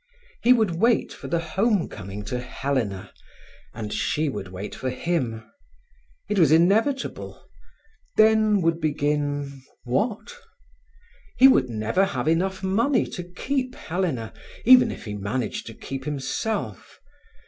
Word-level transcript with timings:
He 0.41 0.51
would 0.51 0.71
wait 0.71 1.13
for 1.13 1.27
the 1.27 1.37
home 1.37 1.87
coming 1.87 2.25
to 2.25 2.39
Helena, 2.39 3.13
and 3.71 3.93
she 3.93 4.29
would 4.29 4.47
wait 4.47 4.73
for 4.73 4.89
him. 4.89 5.47
It 6.27 6.39
was 6.39 6.51
inevitable; 6.51 7.45
then 8.17 8.63
would 8.63 8.81
begin—what? 8.81 10.35
He 11.37 11.47
would 11.47 11.69
never 11.69 12.03
have 12.05 12.27
enough 12.27 12.63
money 12.63 13.05
to 13.11 13.23
keep 13.23 13.75
Helena, 13.75 14.33
even 14.65 14.91
if 14.91 15.05
he 15.05 15.13
managed 15.13 15.67
to 15.67 15.75
keep 15.75 16.05
himself. 16.05 16.99